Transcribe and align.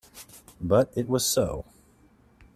But 0.59 0.91
it 0.95 1.07
was 1.07 1.23
so. 1.27 1.63